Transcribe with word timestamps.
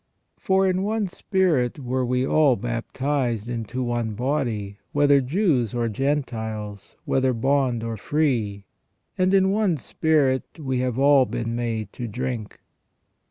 For 0.39 0.67
in 0.67 0.81
one 0.81 1.05
spirit 1.05 1.77
were 1.77 2.03
we 2.03 2.25
all 2.25 2.55
baptized 2.55 3.47
into 3.47 3.83
one 3.83 4.13
body, 4.15 4.79
whether 4.93 5.21
Jews 5.21 5.75
or 5.75 5.89
Gentiles, 5.89 6.95
whether 7.05 7.33
bond 7.33 7.83
or 7.83 7.97
free: 7.97 8.65
and 9.15 9.31
in 9.31 9.51
one 9.51 9.77
spirit 9.77 10.57
we 10.57 10.79
have 10.79 10.97
all 10.97 11.27
been 11.27 11.55
made 11.55 11.93
to 11.93 12.07
drink 12.07 12.59